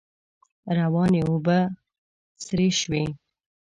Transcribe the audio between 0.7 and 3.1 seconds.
روانې اوبه سرې شوې.